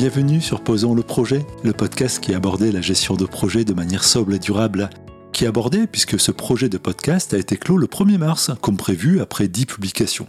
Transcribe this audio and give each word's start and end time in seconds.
Bienvenue 0.00 0.40
sur 0.40 0.62
Posons 0.62 0.94
le 0.94 1.02
projet, 1.02 1.44
le 1.62 1.74
podcast 1.74 2.20
qui 2.20 2.32
abordait 2.32 2.72
la 2.72 2.80
gestion 2.80 3.16
de 3.16 3.26
projet 3.26 3.66
de 3.66 3.74
manière 3.74 4.02
sobre 4.02 4.32
et 4.32 4.38
durable. 4.38 4.88
Qui 5.30 5.44
abordait 5.44 5.86
puisque 5.86 6.18
ce 6.18 6.30
projet 6.32 6.70
de 6.70 6.78
podcast 6.78 7.34
a 7.34 7.38
été 7.38 7.58
clos 7.58 7.76
le 7.76 7.86
1er 7.86 8.16
mars, 8.16 8.50
comme 8.62 8.78
prévu 8.78 9.20
après 9.20 9.46
10 9.46 9.66
publications. 9.66 10.26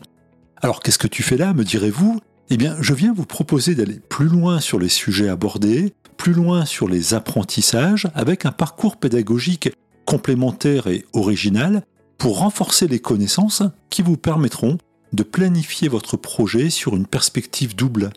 Alors 0.62 0.82
qu'est-ce 0.82 1.00
que 1.00 1.08
tu 1.08 1.24
fais 1.24 1.38
là, 1.38 1.54
me 1.54 1.64
direz-vous? 1.64 2.20
Eh 2.50 2.58
bien, 2.58 2.76
je 2.82 2.94
viens 2.94 3.14
vous 3.14 3.26
proposer 3.26 3.74
d'aller 3.74 4.02
plus 4.10 4.28
loin 4.28 4.60
sur 4.60 4.78
les 4.78 4.90
sujets 4.90 5.30
abordés, 5.30 5.94
plus 6.18 6.34
loin 6.34 6.66
sur 6.66 6.90
les 6.90 7.14
apprentissages, 7.14 8.10
avec 8.14 8.46
un 8.46 8.52
parcours 8.52 8.98
pédagogique 8.98 9.70
complémentaire 10.12 10.88
et 10.88 11.06
original 11.14 11.84
pour 12.18 12.40
renforcer 12.40 12.90
les 12.90 13.00
connaissances 13.00 13.64
qui 13.90 14.02
vous 14.02 14.18
permettront 14.18 14.78
de 15.14 15.24
planifier 15.24 15.88
votre 15.88 16.18
projet 16.18 16.70
sur 16.70 16.98
une 16.98 17.08
perspective 17.08 17.78
double. 17.78 18.10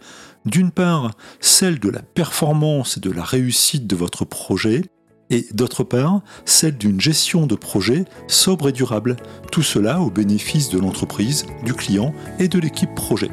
D'une 0.44 0.72
part, 0.72 1.12
celle 1.38 1.78
de 1.78 1.88
la 1.88 2.02
performance 2.02 2.96
et 2.96 3.00
de 3.00 3.12
la 3.12 3.22
réussite 3.22 3.86
de 3.86 3.94
votre 3.94 4.24
projet, 4.24 4.82
et 5.30 5.46
d'autre 5.52 5.84
part, 5.84 6.22
celle 6.44 6.76
d'une 6.76 7.00
gestion 7.00 7.46
de 7.46 7.54
projet 7.54 8.06
sobre 8.26 8.70
et 8.70 8.72
durable. 8.72 9.14
Tout 9.52 9.62
cela 9.62 10.00
au 10.00 10.10
bénéfice 10.10 10.70
de 10.70 10.80
l'entreprise, 10.80 11.46
du 11.64 11.74
client 11.74 12.12
et 12.40 12.48
de 12.48 12.58
l'équipe 12.58 12.94
projet. 12.96 13.30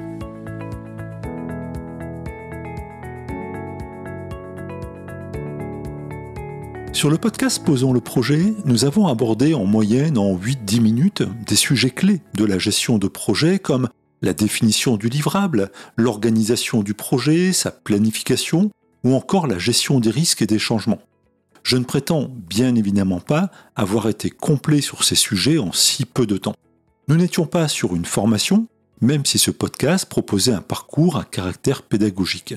Sur 6.94 7.10
le 7.10 7.18
podcast 7.18 7.64
Posons 7.64 7.94
le 7.94 8.02
projet, 8.02 8.54
nous 8.66 8.84
avons 8.84 9.08
abordé 9.08 9.54
en 9.54 9.66
moyenne 9.66 10.18
en 10.18 10.36
8-10 10.36 10.82
minutes 10.82 11.24
des 11.48 11.56
sujets 11.56 11.90
clés 11.90 12.22
de 12.36 12.44
la 12.44 12.60
gestion 12.60 12.98
de 12.98 13.08
projet 13.08 13.60
comme 13.60 13.88
la 14.22 14.34
définition 14.34 14.98
du 14.98 15.08
livrable, 15.08 15.72
l'organisation 15.96 16.84
du 16.84 16.94
projet, 16.94 17.54
sa 17.54 17.72
planification 17.72 18.72
ou 19.06 19.16
encore 19.16 19.48
la 19.48 19.58
gestion 19.58 20.00
des 20.00 20.12
risques 20.12 20.42
et 20.42 20.48
des 20.48 20.60
changements. 20.60 21.00
Je 21.64 21.78
ne 21.78 21.86
prétends 21.86 22.30
bien 22.30 22.76
évidemment 22.76 23.22
pas 23.22 23.52
avoir 23.76 24.10
été 24.10 24.30
complet 24.30 24.82
sur 24.82 25.04
ces 25.06 25.16
sujets 25.16 25.60
en 25.60 25.72
si 25.72 26.06
peu 26.06 26.28
de 26.28 26.38
temps. 26.38 26.56
Nous 27.08 27.16
n'étions 27.16 27.46
pas 27.46 27.70
sur 27.70 27.96
une 27.96 28.06
formation, 28.06 28.68
même 29.00 29.26
si 29.26 29.40
ce 29.40 29.50
podcast 29.50 30.08
proposait 30.08 30.54
un 30.54 30.62
parcours 30.62 31.18
à 31.18 31.24
caractère 31.24 31.84
pédagogique. 31.84 32.56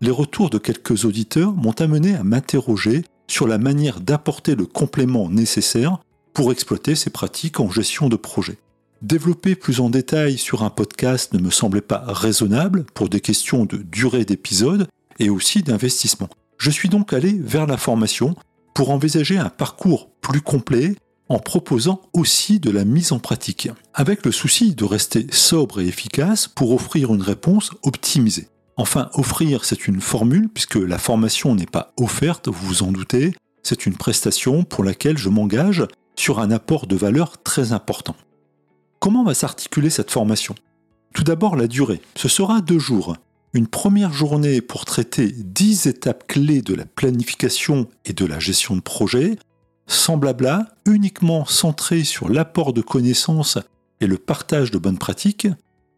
Les 0.00 0.10
retours 0.10 0.50
de 0.50 0.58
quelques 0.58 1.04
auditeurs 1.04 1.52
m'ont 1.52 1.80
amené 1.80 2.14
à 2.14 2.24
m'interroger 2.24 3.04
sur 3.26 3.46
la 3.46 3.58
manière 3.58 4.00
d'apporter 4.00 4.54
le 4.54 4.66
complément 4.66 5.28
nécessaire 5.28 5.98
pour 6.32 6.52
exploiter 6.52 6.94
ces 6.94 7.10
pratiques 7.10 7.60
en 7.60 7.70
gestion 7.70 8.08
de 8.08 8.16
projet. 8.16 8.58
Développer 9.02 9.54
plus 9.54 9.80
en 9.80 9.90
détail 9.90 10.38
sur 10.38 10.62
un 10.62 10.70
podcast 10.70 11.32
ne 11.34 11.38
me 11.38 11.50
semblait 11.50 11.80
pas 11.80 12.04
raisonnable 12.06 12.84
pour 12.94 13.08
des 13.08 13.20
questions 13.20 13.66
de 13.66 13.76
durée 13.76 14.24
d'épisode 14.24 14.88
et 15.18 15.30
aussi 15.30 15.62
d'investissement. 15.62 16.28
Je 16.58 16.70
suis 16.70 16.88
donc 16.88 17.12
allé 17.12 17.36
vers 17.38 17.66
la 17.66 17.76
formation 17.76 18.34
pour 18.74 18.90
envisager 18.90 19.38
un 19.38 19.50
parcours 19.50 20.10
plus 20.20 20.40
complet 20.40 20.96
en 21.28 21.38
proposant 21.38 22.02
aussi 22.12 22.60
de 22.60 22.70
la 22.70 22.84
mise 22.84 23.12
en 23.12 23.18
pratique, 23.18 23.68
avec 23.94 24.24
le 24.24 24.32
souci 24.32 24.74
de 24.74 24.84
rester 24.84 25.26
sobre 25.30 25.80
et 25.80 25.86
efficace 25.86 26.48
pour 26.48 26.72
offrir 26.72 27.14
une 27.14 27.22
réponse 27.22 27.70
optimisée. 27.82 28.48
Enfin, 28.76 29.08
offrir, 29.14 29.64
c'est 29.64 29.86
une 29.86 30.00
formule, 30.00 30.48
puisque 30.48 30.74
la 30.76 30.98
formation 30.98 31.54
n'est 31.54 31.66
pas 31.66 31.92
offerte, 31.96 32.48
vous 32.48 32.66
vous 32.66 32.82
en 32.82 32.90
doutez, 32.90 33.34
c'est 33.62 33.86
une 33.86 33.96
prestation 33.96 34.64
pour 34.64 34.84
laquelle 34.84 35.16
je 35.16 35.28
m'engage 35.28 35.84
sur 36.16 36.40
un 36.40 36.50
apport 36.50 36.86
de 36.86 36.96
valeur 36.96 37.42
très 37.42 37.72
important. 37.72 38.16
Comment 38.98 39.24
va 39.24 39.34
s'articuler 39.34 39.90
cette 39.90 40.10
formation? 40.10 40.54
Tout 41.14 41.24
d'abord 41.24 41.56
la 41.56 41.68
durée. 41.68 42.00
Ce 42.16 42.28
sera 42.28 42.60
deux 42.60 42.78
jours. 42.78 43.16
Une 43.52 43.68
première 43.68 44.12
journée 44.12 44.60
pour 44.60 44.84
traiter 44.84 45.28
10 45.28 45.86
étapes 45.86 46.26
clés 46.26 46.60
de 46.60 46.74
la 46.74 46.86
planification 46.86 47.88
et 48.04 48.12
de 48.12 48.26
la 48.26 48.40
gestion 48.40 48.74
de 48.74 48.80
projet, 48.80 49.36
sans 49.86 50.16
blabla, 50.16 50.66
uniquement 50.86 51.44
centré 51.44 52.02
sur 52.02 52.28
l'apport 52.28 52.72
de 52.72 52.80
connaissances 52.80 53.58
et 54.00 54.06
le 54.06 54.18
partage 54.18 54.72
de 54.72 54.78
bonnes 54.78 54.98
pratiques, 54.98 55.46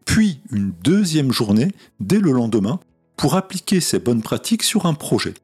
puis 0.07 0.39
une 0.51 0.71
deuxième 0.83 1.31
journée 1.31 1.67
dès 1.99 2.17
le 2.17 2.31
lendemain 2.31 2.79
pour 3.17 3.35
appliquer 3.35 3.81
ces 3.81 3.99
bonnes 3.99 4.23
pratiques 4.23 4.63
sur 4.63 4.87
un 4.87 4.95
projet. 4.95 5.35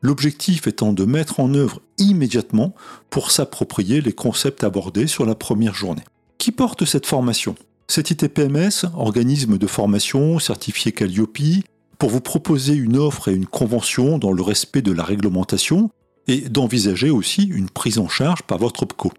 L'objectif 0.00 0.66
étant 0.66 0.92
de 0.92 1.04
mettre 1.04 1.40
en 1.40 1.52
œuvre 1.54 1.82
immédiatement 1.98 2.74
pour 3.10 3.30
s'approprier 3.30 4.00
les 4.00 4.12
concepts 4.12 4.64
abordés 4.64 5.06
sur 5.06 5.26
la 5.26 5.34
première 5.34 5.74
journée. 5.74 6.04
Qui 6.38 6.52
porte 6.52 6.84
cette 6.84 7.06
formation? 7.06 7.56
C'est 7.88 8.10
ITPMS, 8.10 8.86
organisme 8.96 9.58
de 9.58 9.66
formation 9.66 10.38
certifié 10.38 10.92
Calliope, 10.92 11.64
pour 11.98 12.10
vous 12.10 12.20
proposer 12.20 12.74
une 12.74 12.96
offre 12.96 13.28
et 13.28 13.34
une 13.34 13.46
convention 13.46 14.18
dans 14.18 14.32
le 14.32 14.42
respect 14.42 14.82
de 14.82 14.92
la 14.92 15.04
réglementation 15.04 15.90
et 16.26 16.42
d'envisager 16.42 17.10
aussi 17.10 17.42
une 17.44 17.68
prise 17.68 17.98
en 17.98 18.08
charge 18.08 18.42
par 18.44 18.58
votre 18.58 18.84
OPCO. 18.84 19.12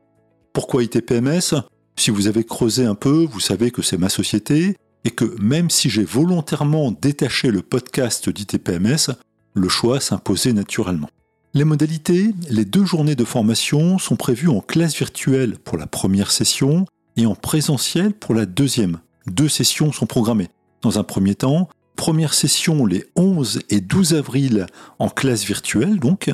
Pourquoi 0.53 0.83
ITPMS 0.83 1.61
Si 1.97 2.09
vous 2.09 2.27
avez 2.27 2.43
creusé 2.43 2.85
un 2.85 2.95
peu, 2.95 3.27
vous 3.29 3.39
savez 3.39 3.69
que 3.71 3.81
c'est 3.81 3.97
ma 3.97 4.09
société 4.09 4.77
et 5.05 5.11
que 5.11 5.35
même 5.41 5.69
si 5.69 5.89
j'ai 5.89 6.03
volontairement 6.03 6.91
détaché 6.91 7.51
le 7.51 7.61
podcast 7.61 8.29
d'ITPMS, 8.29 9.13
le 9.53 9.69
choix 9.69 9.99
s'imposait 9.99 10.53
naturellement. 10.53 11.09
Les 11.53 11.65
modalités, 11.65 12.33
les 12.49 12.65
deux 12.65 12.85
journées 12.85 13.15
de 13.15 13.25
formation 13.25 13.99
sont 13.99 14.15
prévues 14.15 14.49
en 14.49 14.59
classe 14.59 14.95
virtuelle 14.95 15.59
pour 15.59 15.77
la 15.77 15.85
première 15.85 16.31
session 16.31 16.85
et 17.15 17.27
en 17.27 17.35
présentiel 17.35 18.13
pour 18.13 18.33
la 18.33 18.45
deuxième. 18.45 18.99
Deux 19.27 19.49
sessions 19.49 19.91
sont 19.91 20.07
programmées. 20.07 20.49
Dans 20.81 20.97
un 20.97 21.03
premier 21.03 21.35
temps, 21.35 21.69
première 21.95 22.33
session 22.33 22.85
les 22.85 23.05
11 23.15 23.59
et 23.69 23.81
12 23.81 24.15
avril 24.15 24.65
en 24.97 25.09
classe 25.09 25.45
virtuelle 25.45 25.99
donc, 25.99 26.31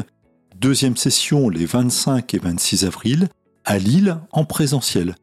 deuxième 0.56 0.96
session 0.98 1.50
les 1.50 1.66
25 1.66 2.34
et 2.34 2.40
26 2.40 2.86
avril 2.86 3.28
à 3.66 3.78
Lille 3.78 4.18
en 4.32 4.46
présentiel. 4.46 5.16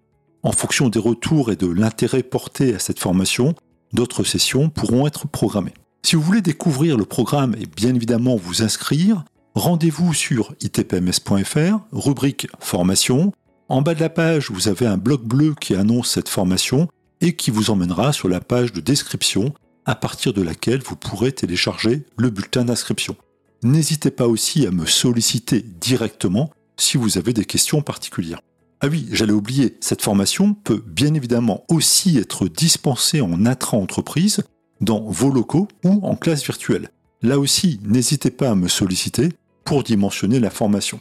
En 0.47 0.53
fonction 0.53 0.89
des 0.89 1.01
retours 1.01 1.51
et 1.51 1.57
de 1.57 1.67
l'intérêt 1.67 2.23
porté 2.23 2.73
à 2.73 2.79
cette 2.79 3.01
formation, 3.01 3.57
d'autres 3.93 4.23
sessions 4.23 4.69
pourront 4.69 5.09
être 5.09 5.27
programmées. 5.27 5.75
Si 6.05 6.15
vous 6.15 6.23
voulez 6.23 6.41
découvrir 6.41 6.97
le 6.97 7.05
programme 7.05 7.57
et 7.61 7.67
bien 7.67 7.93
évidemment 7.93 8.37
vous 8.37 8.63
inscrire, 8.63 9.25
rendez-vous 9.57 10.15
sur 10.15 10.55
itpms.fr, 10.61 11.81
rubrique 11.91 12.47
formation. 12.61 13.33
En 13.69 13.83
bas 13.83 13.97
de 13.97 14.01
la 14.01 14.09
page, 14.09 14.53
vous 14.53 14.69
avez 14.69 14.87
un 14.87 14.99
bloc 14.99 15.25
bleu 15.25 15.57
qui 15.61 15.75
annonce 15.75 16.13
cette 16.13 16.29
formation 16.29 16.87
et 17.21 17.35
qui 17.35 17.51
vous 17.51 17.71
emmènera 17.71 18.13
sur 18.13 18.29
la 18.29 18.39
page 18.39 18.73
de 18.73 18.81
description 18.81 19.53
à 19.85 19.97
partir 19.97 20.33
de 20.33 20.43
laquelle 20.43 20.81
vous 20.81 20.95
pourrez 20.95 21.33
télécharger 21.33 22.05
le 22.17 22.31
bulletin 22.31 22.65
d'inscription. 22.65 23.17
N'hésitez 23.65 24.13
pas 24.13 24.29
aussi 24.29 24.65
à 24.65 24.71
me 24.71 24.87
solliciter 24.87 25.61
directement 25.61 26.53
si 26.77 26.99
vous 26.99 27.19
avez 27.19 27.33
des 27.33 27.45
questions 27.45 27.83
particulières. 27.83 28.39
Ah 28.81 28.89
oui, 28.89 29.09
j'allais 29.11 29.33
oublier, 29.33 29.77
cette 29.81 30.03
formation 30.03 30.53
peut 30.53 30.83
bien 30.87 31.15
évidemment 31.15 31.65
aussi 31.69 32.19
être 32.19 32.47
dispensée 32.47 33.23
en 33.23 33.47
intra-entreprise 33.47 34.43
dans 34.83 35.01
vos 35.01 35.31
locaux 35.31 35.69
ou 35.83 36.01
en 36.03 36.15
classe 36.15 36.45
virtuelle. 36.45 36.91
Là 37.23 37.39
aussi, 37.39 37.81
n'hésitez 37.85 38.31
pas 38.31 38.51
à 38.51 38.55
me 38.55 38.69
solliciter 38.69 39.31
pour 39.65 39.83
dimensionner 39.83 40.41
la 40.41 40.51
formation. 40.51 41.01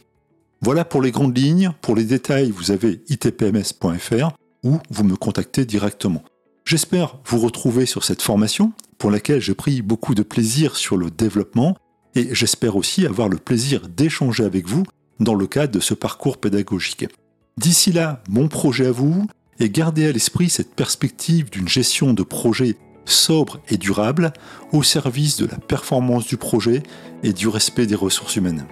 Voilà 0.62 0.84
pour 0.84 1.02
les 1.02 1.10
grandes 1.10 1.36
lignes. 1.36 1.72
Pour 1.82 1.94
les 1.94 2.04
détails, 2.04 2.50
vous 2.50 2.70
avez 2.70 3.02
itpms.fr 3.08 4.34
ou 4.64 4.78
vous 4.90 5.04
me 5.04 5.16
contactez 5.16 5.66
directement. 5.66 6.24
J'espère 6.64 7.18
vous 7.26 7.38
retrouver 7.38 7.86
sur 7.86 8.04
cette 8.04 8.22
formation 8.22 8.72
pour 8.98 9.10
laquelle 9.10 9.40
j'ai 9.40 9.54
pris 9.54 9.82
beaucoup 9.82 10.14
de 10.14 10.22
plaisir 10.22 10.76
sur 10.76 10.96
le 10.96 11.10
développement 11.10 11.76
et 12.14 12.34
j'espère 12.34 12.76
aussi 12.76 13.06
avoir 13.06 13.28
le 13.28 13.36
plaisir 13.36 13.86
d'échanger 13.88 14.44
avec 14.44 14.66
vous 14.66 14.82
dans 15.20 15.34
le 15.34 15.46
cadre 15.46 15.74
de 15.74 15.80
ce 15.80 15.94
parcours 15.94 16.38
pédagogique. 16.38 17.06
D'ici 17.58 17.90
là, 17.90 18.22
bon 18.28 18.48
projet 18.48 18.86
à 18.86 18.92
vous 18.92 19.26
et 19.60 19.70
gardez 19.70 20.06
à 20.06 20.12
l'esprit 20.12 20.50
cette 20.50 20.74
perspective 20.74 21.48
d'une 21.48 21.68
gestion 21.68 22.12
de 22.12 22.22
projet 22.22 22.76
sobre 23.06 23.60
et 23.70 23.78
durable 23.78 24.34
au 24.72 24.82
service 24.82 25.38
de 25.38 25.46
la 25.46 25.56
performance 25.56 26.26
du 26.26 26.36
projet 26.36 26.82
et 27.22 27.32
du 27.32 27.48
respect 27.48 27.86
des 27.86 27.94
ressources 27.94 28.36
humaines. 28.36 28.66